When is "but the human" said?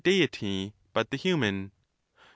0.93-1.71